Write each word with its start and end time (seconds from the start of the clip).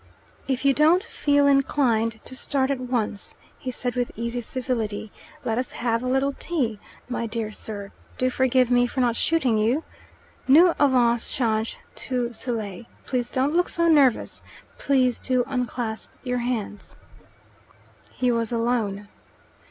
"If 0.47 0.65
you 0.65 0.73
don't 0.73 1.03
feel 1.03 1.45
inclined 1.45 2.19
to 2.25 2.35
start 2.35 2.71
at 2.71 2.79
once," 2.79 3.35
he 3.59 3.69
said 3.69 3.93
with 3.95 4.09
easy 4.15 4.41
civility, 4.41 5.11
"Let 5.45 5.59
us 5.59 5.73
have 5.73 6.01
a 6.01 6.07
little 6.07 6.33
tea. 6.33 6.79
My 7.07 7.27
dear 7.27 7.51
sir, 7.51 7.91
do 8.17 8.31
forgive 8.31 8.71
me 8.71 8.87
for 8.87 8.99
not 8.99 9.15
shooting 9.15 9.59
you. 9.59 9.83
Nous 10.47 10.73
avons 10.79 11.29
change 11.29 11.77
tout 11.95 12.35
cela. 12.35 12.83
Please 13.05 13.29
don't 13.29 13.53
look 13.53 13.69
so 13.69 13.87
nervous. 13.87 14.41
Please 14.79 15.19
do 15.19 15.43
unclasp 15.45 16.09
your 16.23 16.39
hands" 16.39 16.95
He 18.19 18.31
was 18.31 18.51
alone. 18.51 19.07